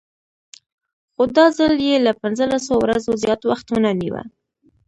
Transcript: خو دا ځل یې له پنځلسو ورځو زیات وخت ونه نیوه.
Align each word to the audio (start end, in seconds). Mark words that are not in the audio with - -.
خو 1.13 1.23
دا 1.35 1.45
ځل 1.57 1.73
یې 1.87 1.95
له 2.05 2.11
پنځلسو 2.21 2.73
ورځو 2.83 3.11
زیات 3.23 3.41
وخت 3.49 3.67
ونه 3.69 3.91
نیوه. 4.01 4.23